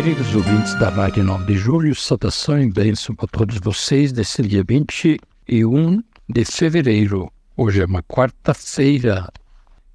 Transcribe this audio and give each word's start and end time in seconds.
Queridos 0.00 0.32
ouvintes 0.32 0.78
da 0.78 0.90
Rádio 0.90 1.24
9 1.24 1.44
de 1.46 1.58
Julho, 1.58 1.92
saudação 1.92 2.62
e 2.62 2.70
bênção 2.70 3.16
para 3.16 3.26
todos 3.26 3.58
vocês 3.58 4.12
nesse 4.12 4.42
dia 4.42 4.62
21 4.62 6.00
de 6.28 6.44
fevereiro. 6.44 7.32
Hoje 7.56 7.82
é 7.82 7.84
uma 7.84 8.00
quarta-feira, 8.04 9.28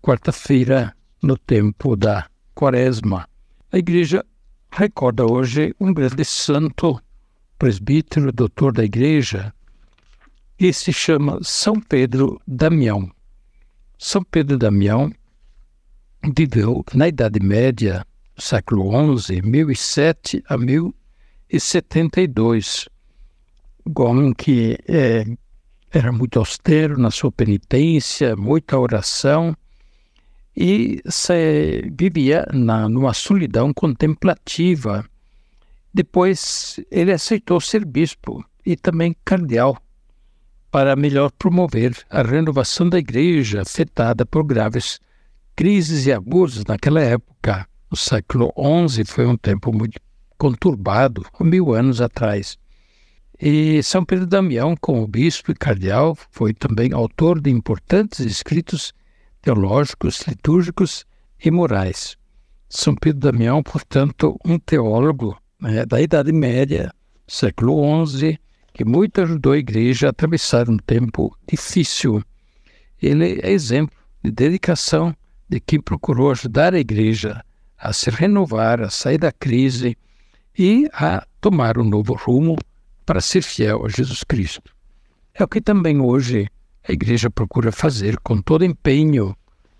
quarta-feira 0.02 0.93
no 1.21 1.38
tempo 1.38 1.95
da 1.95 2.27
quaresma. 2.53 3.29
A 3.71 3.77
igreja 3.77 4.26
recorda 4.70 5.26
hoje 5.26 5.73
um 5.79 5.93
grande 5.93 6.26
santo, 6.26 7.01
presbítero, 7.57 8.29
doutor 8.34 8.73
da 8.73 8.84
igreja, 8.84 9.54
que 10.57 10.73
se 10.73 10.91
chama 10.91 11.40
São 11.43 11.79
Pedro 11.79 12.41
Damião. 12.45 13.09
São 13.98 14.21
Pedro 14.21 14.57
Damião 14.57 15.09
viveu 16.35 16.84
na 16.93 17.07
Idade 17.07 17.40
Média, 17.40 18.05
século 18.37 19.17
XI, 19.17 19.41
1007 19.41 20.43
a 20.47 20.57
1072. 20.57 22.87
Homem 23.95 24.34
que 24.34 24.77
é, 24.87 25.25
era 25.91 26.12
muito 26.12 26.40
austero 26.40 26.98
na 26.98 27.12
sua 27.12 27.31
penitência, 27.31 28.35
muita 28.35 28.79
oração 28.79 29.55
e 30.55 31.01
se, 31.05 31.91
vivia 31.91 32.48
na, 32.53 32.87
numa 32.87 33.13
solidão 33.13 33.73
contemplativa. 33.73 35.05
Depois 35.93 36.79
ele 36.90 37.12
aceitou 37.12 37.59
ser 37.62 37.85
bispo 37.85 38.43
e 38.65 38.75
também 38.75 39.15
cardeal 39.23 39.77
para 40.71 40.95
melhor 40.95 41.31
promover 41.31 41.95
a 42.09 42.23
renovação 42.23 42.90
da 42.90 42.97
igreja 42.97 43.62
afetada 43.62 44.25
por 44.25 44.43
graves 44.43 44.99
crises 45.55 46.07
e 46.07 46.12
abusos 46.12 46.65
naquela 46.65 47.01
época. 47.01 47.68
O 47.94 47.96
século 47.96 48.52
XI 48.90 49.05
foi 49.05 49.27
um 49.27 49.38
tempo 49.38 49.72
muito 49.72 49.99
conturbado, 50.36 51.24
mil 51.40 51.76
anos 51.76 52.02
atrás. 52.02 52.58
E 53.40 53.84
São 53.84 54.04
Pedro 54.04 54.26
Damião, 54.26 54.76
como 54.76 55.05
bispo 55.05 55.52
e 55.52 55.54
cardeal, 55.54 56.18
foi 56.32 56.55
também 56.55 56.91
autor 56.91 57.40
de 57.40 57.52
importantes 57.52 58.21
escritos 58.21 58.94
teológicos, 59.44 60.21
litúrgicos 60.27 61.05
e 61.46 61.52
morais. 61.52 62.18
São 62.68 62.96
Pedro 62.96 63.32
Damião, 63.32 63.62
portanto, 63.62 64.40
um 64.44 64.58
teólogo 64.58 65.40
né, 65.62 65.86
da 65.86 66.02
Idade 66.02 66.31
Média, 66.31 66.91
século 67.28 68.08
XI, 68.08 68.40
que 68.74 68.84
muito 68.84 69.22
ajudou 69.22 69.52
a 69.52 69.59
igreja 69.59 70.08
a 70.08 70.09
atravessar 70.09 70.68
um 70.68 70.78
tempo 70.78 71.38
difícil. 71.47 72.24
Ele 73.00 73.40
é 73.44 73.52
exemplo 73.52 73.96
de 74.24 74.31
dedicação 74.31 75.16
de 75.47 75.59
quem 75.59 75.80
procurou 75.80 76.31
ajudar 76.31 76.74
a 76.74 76.80
igreja 76.80 77.44
a 77.78 77.91
se 77.91 78.09
renovar, 78.09 78.81
a 78.81 78.90
sair 78.90 79.18
da 79.18 79.31
crise 79.31 79.97
e 80.57 80.88
a 80.94 81.25
tomar 81.41 81.78
um 81.78 81.84
novo 81.84 82.13
rumo 82.13 82.57
para 83.06 83.22
ser 83.22 83.41
fiel 83.41 83.85
a 83.85 83.90
Jesus 83.90 84.24
Cristo. 84.24 84.74
É 85.34 85.44
o 85.44 85.47
que 85.47 85.59
também 85.59 86.00
hoje 86.00 86.47
a 86.88 86.92
igreja 86.92 87.30
procura 87.30 87.72
fazer 87.72 88.20
com 88.20 88.42
todo 88.42 88.66
empenho. 88.66 89.36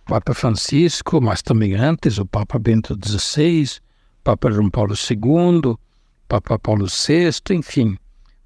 O 0.06 0.10
Papa 0.10 0.34
Francisco, 0.34 1.22
mas 1.22 1.42
também 1.42 1.76
antes 1.76 2.18
o 2.18 2.26
Papa 2.26 2.60
Bento 2.60 2.98
XVI, 3.02 3.80
Papa 4.24 4.52
João 4.52 4.70
Paulo 4.70 4.94
II, 4.94 5.76
Papa 6.28 6.60
Paulo 6.60 6.88
VI, 6.88 7.56
enfim, 7.56 7.98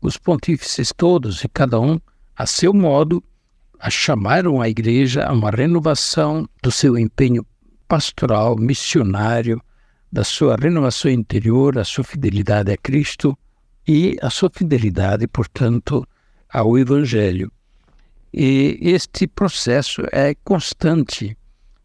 os 0.02 0.18
pontífices 0.18 0.92
todos 0.96 1.44
e 1.44 1.48
cada 1.48 1.80
um 1.80 2.00
a 2.36 2.46
seu 2.46 2.74
modo 2.74 3.24
a 3.80 3.90
chamaram 3.90 4.62
a 4.62 4.70
igreja 4.70 5.26
a 5.26 5.32
uma 5.32 5.50
renovação 5.50 6.48
do 6.62 6.72
seu 6.72 6.98
empenho 6.98 7.46
pastoral, 7.88 8.56
missionário, 8.58 9.62
da 10.12 10.24
sua 10.24 10.56
renovação 10.56 11.12
interior, 11.12 11.78
a 11.78 11.84
sua 11.84 12.04
fidelidade 12.04 12.72
a 12.72 12.78
Cristo 12.78 13.38
e 13.88 14.18
a 14.22 14.30
sua 14.30 14.50
fidelidade, 14.54 15.28
portanto, 15.28 16.08
ao 16.50 16.78
Evangelho. 16.78 17.52
E 18.34 18.80
este 18.82 19.28
processo 19.28 20.04
é 20.12 20.36
constante 20.44 21.38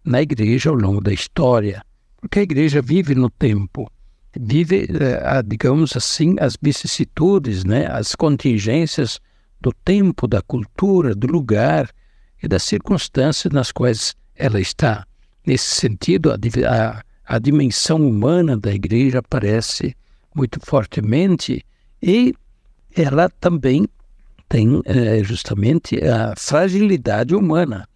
na 0.05 0.21
igreja 0.21 0.71
ao 0.71 0.77
longo 0.77 1.01
da 1.01 1.13
história, 1.13 1.85
porque 2.21 2.41
a 2.41 2.43
igreja 2.43 2.83
vive 2.83 3.15
no 3.15 3.31
tempo, 3.31 3.91
vive, 4.39 4.89
eh, 4.89 5.43
digamos 5.45 5.97
assim, 5.97 6.37
as 6.41 6.57
vicissitudes, 6.61 7.65
né, 7.65 7.87
as 7.87 8.15
contingências 8.15 9.21
do 9.61 9.73
tempo, 9.85 10.27
da 10.27 10.43
cultura, 10.43 11.15
do 11.15 11.27
lugar 11.29 11.89
e 12.43 12.49
das 12.49 12.65
circunstâncias 12.65 13.53
nas 13.53 13.71
quais 13.71 14.15
ela 14.35 14.61
está. 14.61 15.07
Nesse 15.45 15.75
sentido, 15.75 16.31
a, 16.31 16.37
a, 16.37 17.03
a 17.25 17.39
dimensão 17.39 17.97
humana 17.97 18.57
da 18.57 18.73
igreja 18.73 19.19
aparece 19.19 19.97
muito 20.35 20.59
fortemente 20.61 21.65
e 22.03 22.35
ela 22.95 23.29
também 23.29 23.87
tem 24.49 24.83
é, 24.85 25.23
justamente 25.25 25.97
a 26.05 26.35
fragilidade 26.37 27.35
humana 27.35 27.89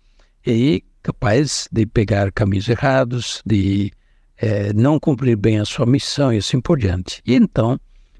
e 0.46 0.82
capaz 1.02 1.68
de 1.70 1.86
pegar 1.86 2.32
caminhos 2.32 2.68
errados, 2.68 3.42
de 3.44 3.92
é, 4.36 4.72
não 4.72 4.98
cumprir 4.98 5.36
bem 5.36 5.58
a 5.58 5.64
sua 5.64 5.86
missão 5.86 6.32
e 6.32 6.38
assim 6.38 6.60
por 6.60 6.78
diante. 6.78 7.22
E 7.26 7.34
então 7.34 7.78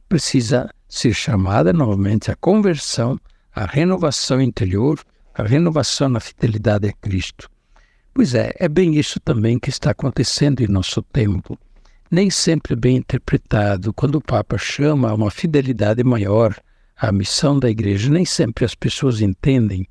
precisa 0.09 0.71
ser 0.89 1.13
chamada 1.13 1.73
novamente 1.73 2.31
à 2.31 2.37
conversão, 2.37 3.19
à 3.55 3.65
renovação 3.65 4.41
interior, 4.41 5.01
à 5.35 5.43
renovação 5.43 6.09
na 6.09 6.21
fidelidade 6.21 6.89
a 6.89 6.93
Cristo. 6.93 7.51
Pois 8.17 8.33
é, 8.33 8.51
é 8.59 8.67
bem 8.67 8.95
isso 8.95 9.21
também 9.21 9.59
que 9.59 9.69
está 9.69 9.91
acontecendo 9.91 10.63
em 10.63 10.67
nosso 10.67 11.03
tempo. 11.03 11.59
Nem 12.11 12.31
sempre 12.31 12.75
bem 12.75 12.97
interpretado, 12.97 13.93
quando 13.93 14.15
o 14.15 14.23
Papa 14.23 14.57
chama 14.57 15.11
a 15.11 15.15
uma 15.15 15.31
fidelidade 15.31 16.03
maior 16.03 16.59
à 16.97 17.13
missão 17.13 17.59
da 17.59 17.69
Igreja, 17.69 18.09
nem 18.09 18.25
sempre 18.25 18.65
as 18.65 18.75
pessoas 18.75 19.21
entendem 19.21 19.87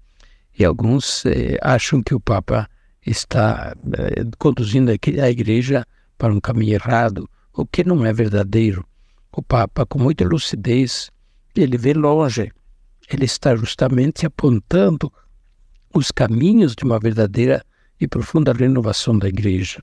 e 0.57 0.65
alguns 0.65 1.23
eh, 1.27 1.59
acham 1.61 2.01
que 2.01 2.15
o 2.15 2.19
Papa 2.19 2.67
está 3.05 3.75
eh, 3.93 4.23
conduzindo 4.39 4.89
a 4.89 5.29
Igreja 5.29 5.85
para 6.17 6.33
um 6.33 6.39
caminho 6.39 6.73
errado, 6.73 7.29
o 7.53 7.63
que 7.63 7.83
não 7.83 8.03
é 8.03 8.11
verdadeiro. 8.11 8.83
O 9.31 9.43
Papa, 9.43 9.85
com 9.85 9.99
muita 9.99 10.25
lucidez, 10.27 11.11
ele 11.55 11.77
vê 11.77 11.93
longe, 11.93 12.51
ele 13.07 13.25
está 13.25 13.55
justamente 13.55 14.25
apontando 14.25 15.13
os 15.93 16.09
caminhos 16.09 16.75
de 16.75 16.85
uma 16.85 16.97
verdadeira 16.99 17.63
e 17.99 18.07
profunda 18.07 18.53
renovação 18.53 19.17
da 19.17 19.27
igreja. 19.27 19.81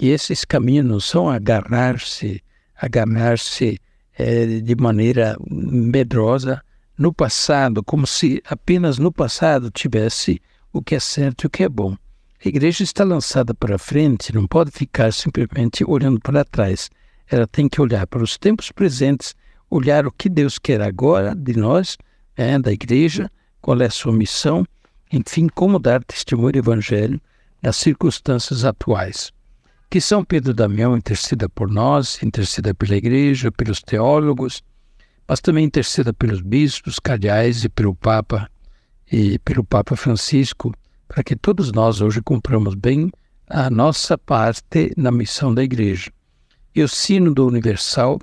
E 0.00 0.10
esses 0.10 0.44
caminhos 0.44 1.04
são 1.04 1.28
agarrar-se, 1.28 2.42
agarrar-se 2.76 3.78
é, 4.16 4.46
de 4.60 4.76
maneira 4.76 5.36
medrosa 5.50 6.62
no 6.96 7.12
passado, 7.12 7.82
como 7.82 8.06
se 8.06 8.42
apenas 8.48 8.98
no 8.98 9.12
passado 9.12 9.70
tivesse 9.70 10.40
o 10.72 10.82
que 10.82 10.94
é 10.94 11.00
certo 11.00 11.44
e 11.44 11.46
o 11.46 11.50
que 11.50 11.64
é 11.64 11.68
bom. 11.68 11.96
A 12.44 12.48
igreja 12.48 12.84
está 12.84 13.02
lançada 13.02 13.52
para 13.52 13.78
frente, 13.78 14.32
não 14.32 14.46
pode 14.46 14.70
ficar 14.70 15.12
simplesmente 15.12 15.84
olhando 15.84 16.20
para 16.20 16.44
trás. 16.44 16.88
Ela 17.28 17.46
tem 17.46 17.68
que 17.68 17.80
olhar 17.80 18.06
para 18.06 18.22
os 18.22 18.38
tempos 18.38 18.70
presentes, 18.70 19.34
olhar 19.68 20.06
o 20.06 20.12
que 20.12 20.28
Deus 20.28 20.58
quer 20.58 20.80
agora 20.80 21.34
de 21.34 21.56
nós, 21.56 21.96
é, 22.36 22.56
da 22.58 22.72
igreja, 22.72 23.30
qual 23.60 23.80
é 23.80 23.86
a 23.86 23.90
sua 23.90 24.12
missão, 24.12 24.64
enfim, 25.12 25.48
como 25.48 25.78
dar 25.78 26.02
testemunho 26.04 26.52
do 26.52 26.58
Evangelho 26.58 27.20
nas 27.62 27.76
circunstâncias 27.76 28.64
atuais. 28.64 29.32
Que 29.90 30.00
São 30.00 30.22
Pedro 30.24 30.52
Damião 30.52 30.96
interceda 30.96 31.48
por 31.48 31.70
nós, 31.70 32.22
interceda 32.22 32.74
pela 32.74 32.96
Igreja, 32.96 33.50
pelos 33.50 33.80
teólogos, 33.80 34.62
mas 35.26 35.40
também 35.40 35.64
interceda 35.64 36.12
pelos 36.12 36.40
bispos, 36.40 36.98
cardeais 36.98 37.64
e 37.64 37.68
pelo 37.68 37.94
Papa 37.94 38.50
e 39.10 39.38
pelo 39.38 39.64
Papa 39.64 39.96
Francisco, 39.96 40.74
para 41.06 41.22
que 41.22 41.34
todos 41.34 41.72
nós 41.72 42.00
hoje 42.00 42.20
cumpramos 42.20 42.74
bem 42.74 43.10
a 43.48 43.70
nossa 43.70 44.18
parte 44.18 44.92
na 44.96 45.10
missão 45.10 45.54
da 45.54 45.62
Igreja. 45.62 46.10
E 46.74 46.82
o 46.82 46.88
Sínodo 46.88 47.46
Universal, 47.46 48.20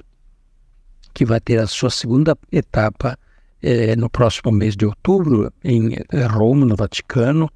que 1.13 1.25
vai 1.25 1.39
ter 1.39 1.59
a 1.59 1.67
sua 1.67 1.89
segunda 1.89 2.37
etapa 2.51 3.17
eh, 3.61 3.95
no 3.95 4.09
próximo 4.09 4.51
mês 4.51 4.75
de 4.75 4.85
outubro, 4.85 5.51
em 5.63 5.95
Roma, 6.29 6.65
no 6.65 6.75
Vaticano, 6.75 7.49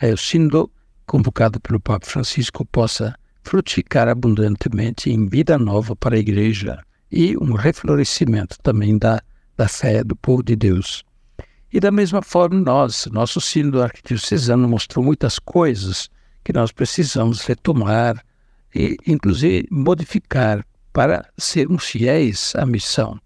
é 0.00 0.12
o 0.12 0.16
Sínodo 0.16 0.68
convocado 1.06 1.60
pelo 1.60 1.80
Papa 1.80 2.06
Francisco, 2.06 2.64
possa 2.64 3.14
frutificar 3.42 4.08
abundantemente 4.08 5.10
em 5.10 5.26
vida 5.26 5.58
nova 5.58 5.94
para 5.96 6.16
a 6.16 6.18
igreja 6.18 6.78
e 7.10 7.36
um 7.36 7.52
reflorescimento 7.52 8.56
também 8.62 8.96
da, 8.96 9.20
da 9.56 9.68
fé 9.68 10.02
do 10.02 10.16
povo 10.16 10.42
de 10.42 10.56
Deus. 10.56 11.04
E 11.72 11.80
da 11.80 11.90
mesma 11.90 12.22
forma, 12.22 12.60
nós, 12.60 13.06
nosso 13.12 13.40
sínodo 13.40 13.82
arquidiocesano 13.82 14.68
mostrou 14.68 15.04
muitas 15.04 15.38
coisas 15.38 16.10
que 16.44 16.52
nós 16.52 16.70
precisamos 16.70 17.40
retomar 17.42 18.22
e, 18.74 18.96
inclusive, 19.06 19.66
modificar 19.70 20.64
para 20.92 21.26
sermos 21.38 21.84
fiéis 21.86 22.52
à 22.56 22.66
missão. 22.66 23.18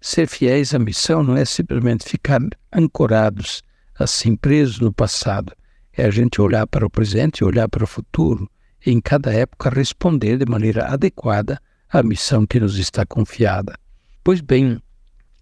Ser 0.00 0.26
fiéis 0.26 0.74
à 0.74 0.78
missão 0.78 1.22
não 1.22 1.36
é 1.36 1.44
simplesmente 1.44 2.08
ficar 2.08 2.40
ancorados, 2.72 3.62
assim, 3.98 4.36
presos 4.36 4.80
no 4.80 4.92
passado. 4.92 5.52
É 5.94 6.06
a 6.06 6.10
gente 6.10 6.40
olhar 6.40 6.66
para 6.66 6.86
o 6.86 6.90
presente, 6.90 7.44
olhar 7.44 7.68
para 7.68 7.84
o 7.84 7.86
futuro 7.86 8.50
e, 8.84 8.90
em 8.90 9.00
cada 9.00 9.32
época, 9.32 9.70
responder 9.70 10.38
de 10.38 10.46
maneira 10.46 10.86
adequada 10.86 11.60
à 11.90 12.02
missão 12.02 12.46
que 12.46 12.58
nos 12.58 12.78
está 12.78 13.04
confiada. 13.04 13.74
Pois 14.24 14.40
bem, 14.40 14.80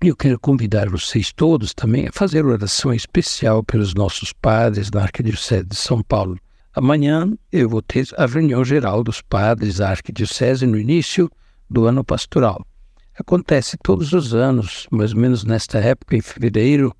eu 0.02 0.16
quero 0.16 0.40
convidar 0.40 0.88
vocês 0.88 1.32
todos 1.32 1.74
também 1.74 2.08
a 2.08 2.12
fazer 2.12 2.44
oração 2.44 2.92
especial 2.92 3.62
pelos 3.62 3.94
nossos 3.94 4.32
padres 4.32 4.90
na 4.90 5.02
Arquidiocese 5.02 5.66
de 5.66 5.76
São 5.76 6.02
Paulo. 6.02 6.38
Amanhã 6.72 7.30
eu 7.52 7.68
vou 7.68 7.82
ter 7.82 8.08
a 8.16 8.26
reunião 8.26 8.64
geral 8.64 9.04
dos 9.04 9.20
padres 9.20 9.76
da 9.76 9.90
Arquidiocese 9.90 10.66
no 10.66 10.78
início 10.78 11.30
do 11.68 11.84
ano 11.84 12.02
pastoral. 12.02 12.66
Acontece 13.18 13.76
todos 13.82 14.12
os 14.12 14.34
anos, 14.34 14.86
mais 14.90 15.12
ou 15.12 15.20
menos 15.20 15.44
nesta 15.44 15.78
época, 15.78 16.16
em 16.16 16.22
fevereiro, 16.22 16.96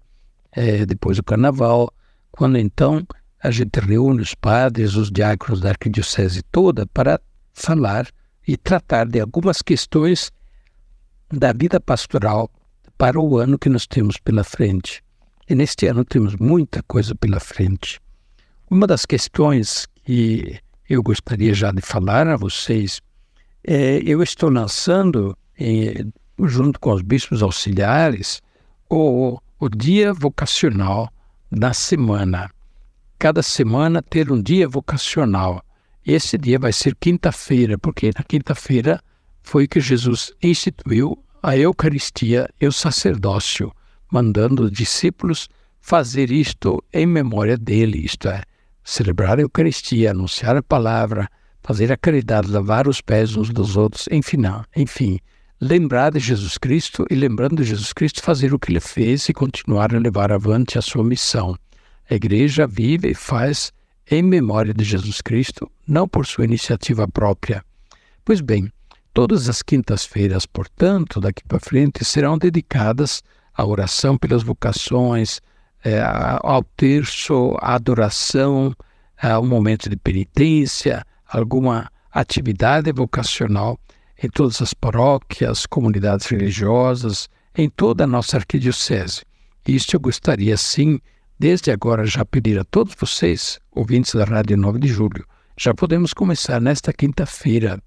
é, 0.52 0.84
depois 0.84 1.16
do 1.16 1.24
carnaval, 1.24 1.90
quando 2.30 2.58
então 2.58 3.06
a 3.42 3.50
gente 3.50 3.80
reúne 3.80 4.20
os 4.20 4.34
padres, 4.34 4.94
os 4.94 5.10
diáconos 5.10 5.60
da 5.60 5.70
arquidiocese 5.70 6.42
toda 6.52 6.86
para 6.86 7.20
falar 7.52 8.06
e 8.46 8.56
tratar 8.56 9.06
de 9.06 9.20
algumas 9.20 9.62
questões 9.62 10.30
da 11.32 11.52
vida 11.52 11.80
pastoral 11.80 12.50
para 12.98 13.18
o 13.18 13.38
ano 13.38 13.58
que 13.58 13.68
nós 13.68 13.86
temos 13.86 14.18
pela 14.18 14.44
frente. 14.44 15.02
E 15.48 15.54
neste 15.54 15.86
ano 15.86 16.04
temos 16.04 16.36
muita 16.36 16.82
coisa 16.82 17.14
pela 17.14 17.40
frente. 17.40 17.98
Uma 18.70 18.86
das 18.86 19.06
questões 19.06 19.86
que 20.04 20.60
eu 20.88 21.02
gostaria 21.02 21.54
já 21.54 21.72
de 21.72 21.80
falar 21.80 22.26
a 22.28 22.36
vocês 22.36 23.00
é 23.64 24.00
eu 24.04 24.22
estou 24.22 24.50
lançando, 24.50 25.36
junto 26.44 26.78
com 26.78 26.92
os 26.92 27.02
bispos 27.02 27.42
auxiliares, 27.42 28.42
o, 28.88 29.38
o 29.58 29.68
dia 29.68 30.12
vocacional 30.12 31.10
da 31.50 31.72
semana 31.72 32.50
cada 33.20 33.42
semana 33.42 34.00
ter 34.00 34.32
um 34.32 34.42
dia 34.42 34.66
vocacional. 34.66 35.62
Esse 36.06 36.38
dia 36.38 36.58
vai 36.58 36.72
ser 36.72 36.96
quinta-feira, 36.98 37.76
porque 37.76 38.10
na 38.16 38.24
quinta-feira 38.24 38.98
foi 39.42 39.68
que 39.68 39.78
Jesus 39.78 40.32
instituiu 40.42 41.22
a 41.42 41.54
Eucaristia 41.54 42.48
e 42.58 42.66
o 42.66 42.72
sacerdócio, 42.72 43.70
mandando 44.10 44.64
os 44.64 44.72
discípulos 44.72 45.50
fazer 45.82 46.30
isto 46.30 46.82
em 46.94 47.04
memória 47.04 47.58
dele, 47.58 47.98
isto 47.98 48.26
é, 48.26 48.40
celebrar 48.82 49.38
a 49.38 49.42
Eucaristia, 49.42 50.12
anunciar 50.12 50.56
a 50.56 50.62
palavra, 50.62 51.28
fazer 51.62 51.92
a 51.92 51.98
caridade, 51.98 52.50
lavar 52.50 52.88
os 52.88 53.02
pés 53.02 53.36
uns 53.36 53.50
dos 53.50 53.76
outros, 53.76 54.08
enfim, 54.10 54.38
enfim, 54.74 55.18
lembrar 55.60 56.12
de 56.12 56.20
Jesus 56.20 56.56
Cristo 56.56 57.04
e 57.10 57.14
lembrando 57.14 57.56
de 57.56 57.64
Jesus 57.64 57.92
Cristo 57.92 58.22
fazer 58.22 58.54
o 58.54 58.58
que 58.58 58.72
ele 58.72 58.80
fez 58.80 59.28
e 59.28 59.34
continuar 59.34 59.94
a 59.94 59.98
levar 59.98 60.32
avante 60.32 60.78
a 60.78 60.82
sua 60.82 61.04
missão. 61.04 61.54
A 62.10 62.14
igreja 62.16 62.66
vive 62.66 63.10
e 63.10 63.14
faz 63.14 63.72
em 64.10 64.20
memória 64.20 64.74
de 64.74 64.82
Jesus 64.82 65.20
Cristo, 65.20 65.70
não 65.86 66.08
por 66.08 66.26
sua 66.26 66.44
iniciativa 66.44 67.06
própria. 67.06 67.64
Pois 68.24 68.40
bem, 68.40 68.68
todas 69.14 69.48
as 69.48 69.62
quintas-feiras, 69.62 70.44
portanto, 70.44 71.20
daqui 71.20 71.44
para 71.46 71.60
frente, 71.60 72.04
serão 72.04 72.36
dedicadas 72.36 73.22
à 73.54 73.64
oração 73.64 74.18
pelas 74.18 74.42
vocações, 74.42 75.40
é, 75.84 76.02
ao 76.02 76.64
terço, 76.76 77.56
à 77.60 77.76
adoração, 77.76 78.74
ao 79.22 79.46
momento 79.46 79.88
de 79.88 79.96
penitência, 79.96 81.06
alguma 81.28 81.88
atividade 82.10 82.90
vocacional 82.90 83.78
em 84.20 84.28
todas 84.28 84.60
as 84.60 84.74
paróquias, 84.74 85.64
comunidades 85.64 86.26
religiosas, 86.26 87.28
em 87.56 87.70
toda 87.70 88.02
a 88.02 88.06
nossa 88.06 88.36
arquidiocese. 88.36 89.22
Isto 89.64 89.94
eu 89.94 90.00
gostaria, 90.00 90.56
sim, 90.56 90.98
Desde 91.40 91.70
agora, 91.70 92.04
já 92.04 92.22
pedir 92.22 92.58
a 92.58 92.64
todos 92.64 92.94
vocês, 92.94 93.58
ouvintes 93.72 94.14
da 94.14 94.24
Rádio 94.24 94.58
9 94.58 94.78
de 94.78 94.88
Julho, 94.88 95.26
já 95.56 95.72
podemos 95.72 96.12
começar 96.12 96.60
nesta 96.60 96.92
quinta-feira. 96.92 97.82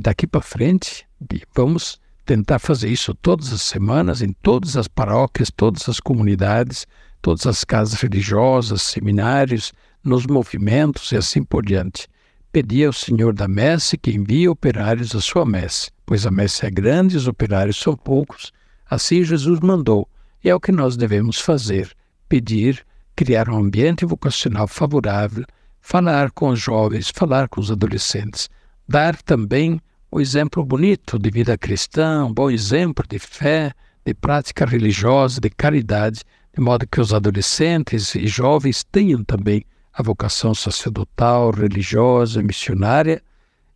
Daqui 0.00 0.24
para 0.24 0.40
frente, 0.40 1.04
vamos 1.52 2.00
tentar 2.24 2.60
fazer 2.60 2.88
isso 2.88 3.12
todas 3.12 3.52
as 3.52 3.62
semanas, 3.62 4.22
em 4.22 4.32
todas 4.32 4.76
as 4.76 4.86
paróquias, 4.86 5.50
todas 5.50 5.88
as 5.88 5.98
comunidades, 5.98 6.86
todas 7.20 7.44
as 7.44 7.64
casas 7.64 8.00
religiosas, 8.00 8.82
seminários, 8.82 9.72
nos 10.04 10.24
movimentos 10.24 11.10
e 11.10 11.16
assim 11.16 11.42
por 11.42 11.66
diante. 11.66 12.06
Pedir 12.52 12.86
ao 12.86 12.92
Senhor 12.92 13.34
da 13.34 13.48
messe 13.48 13.98
que 13.98 14.12
envie 14.12 14.48
operários 14.48 15.12
à 15.16 15.20
sua 15.20 15.44
messe, 15.44 15.90
pois 16.06 16.24
a 16.24 16.30
messe 16.30 16.64
é 16.64 16.70
grande 16.70 17.16
e 17.16 17.18
os 17.18 17.26
operários 17.26 17.80
são 17.80 17.96
poucos. 17.96 18.52
Assim 18.88 19.24
Jesus 19.24 19.58
mandou, 19.58 20.08
e 20.44 20.48
é 20.48 20.54
o 20.54 20.60
que 20.60 20.70
nós 20.70 20.96
devemos 20.96 21.40
fazer 21.40 21.98
pedir, 22.30 22.86
criar 23.16 23.50
um 23.50 23.58
ambiente 23.58 24.06
vocacional 24.06 24.68
favorável, 24.68 25.44
falar 25.80 26.30
com 26.30 26.50
os 26.50 26.60
jovens, 26.60 27.10
falar 27.12 27.48
com 27.48 27.60
os 27.60 27.72
adolescentes, 27.72 28.48
dar 28.88 29.20
também 29.20 29.80
o 30.10 30.20
exemplo 30.20 30.64
bonito 30.64 31.18
de 31.18 31.28
vida 31.28 31.58
cristã, 31.58 32.24
um 32.24 32.32
bom 32.32 32.48
exemplo 32.48 33.04
de 33.08 33.18
fé, 33.18 33.72
de 34.04 34.14
prática 34.14 34.64
religiosa, 34.64 35.40
de 35.40 35.50
caridade, 35.50 36.22
de 36.54 36.62
modo 36.62 36.86
que 36.86 37.00
os 37.00 37.12
adolescentes 37.12 38.14
e 38.14 38.26
jovens 38.28 38.84
tenham 38.84 39.24
também 39.24 39.64
a 39.92 40.02
vocação 40.02 40.54
sacerdotal, 40.54 41.50
religiosa, 41.50 42.42
missionária 42.42 43.20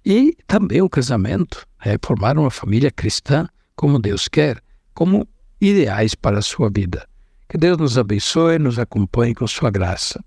e 0.06 0.36
também 0.46 0.80
o 0.80 0.88
casamento, 0.88 1.66
é, 1.84 1.96
formar 2.04 2.38
uma 2.38 2.50
família 2.50 2.90
cristã 2.90 3.48
como 3.74 3.98
Deus 3.98 4.28
quer, 4.28 4.60
como 4.94 5.26
ideais 5.60 6.14
para 6.14 6.38
a 6.38 6.42
sua 6.42 6.70
vida. 6.70 7.04
Que 7.48 7.58
Deus 7.58 7.78
nos 7.78 7.98
abençoe 7.98 8.56
e 8.56 8.58
nos 8.58 8.78
acompanhe 8.78 9.34
com 9.34 9.46
sua 9.46 9.70
graça. 9.70 10.22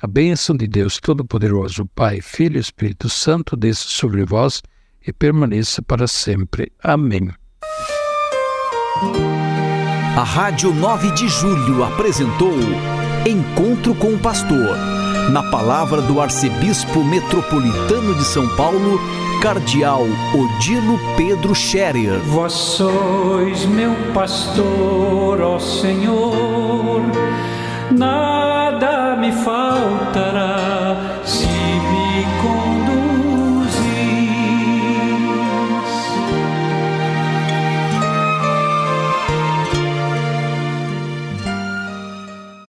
A 0.00 0.06
bênção 0.06 0.56
de 0.56 0.66
Deus 0.66 0.98
Todo-Poderoso, 0.98 1.86
Pai, 1.94 2.20
Filho 2.20 2.56
e 2.56 2.60
Espírito 2.60 3.08
Santo, 3.08 3.56
desça 3.56 3.86
sobre 3.88 4.24
vós 4.24 4.62
e 5.06 5.12
permaneça 5.12 5.80
para 5.82 6.06
sempre. 6.06 6.72
Amém. 6.82 7.30
A 10.16 10.24
Rádio 10.24 10.74
9 10.74 11.10
de 11.12 11.28
Julho 11.28 11.82
apresentou 11.84 12.54
Encontro 13.26 13.94
com 13.94 14.14
o 14.14 14.18
Pastor, 14.18 14.76
na 15.30 15.42
palavra 15.50 16.02
do 16.02 16.20
Arcebispo 16.20 17.02
Metropolitano 17.04 18.14
de 18.16 18.24
São 18.24 18.48
Paulo, 18.56 19.00
Cardeal 19.40 20.02
Odilo 20.34 20.98
Pedro 21.16 21.54
Scherer. 21.54 22.18
Vós 22.26 22.52
sois 22.52 23.64
meu 23.64 23.94
pastor, 24.12 25.40
ó 25.40 25.58
Senhor, 25.58 26.31
nada 27.92 28.31
me 28.31 28.31
faltará 28.31 28.31